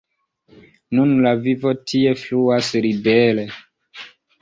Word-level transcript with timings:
Nun 0.99 1.13
la 1.27 1.35
vivo 1.45 1.75
tie 1.93 2.17
fluas 2.25 2.73
libere. 2.89 3.49